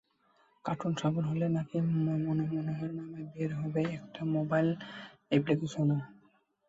Cartoon 0.65 0.93
সফল 1.01 1.23
হলে 1.31 1.47
নাকি 1.55 1.77
মরিনহোর 2.25 2.91
নামে 2.97 3.21
বের 3.33 3.51
হবে 3.59 3.81
একটা 3.97 4.21
মোবাইল 4.35 4.67
অ্যাপ্লিকেশনও। 5.29 5.97